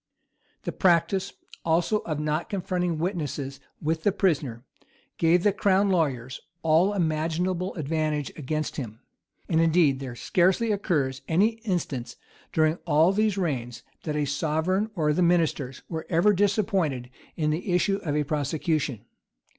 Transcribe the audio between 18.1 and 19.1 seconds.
a prosecution.